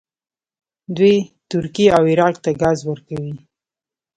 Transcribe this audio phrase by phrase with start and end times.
[0.95, 1.15] دوی
[1.51, 3.35] ترکیې او عراق ته ګاز ورکوي.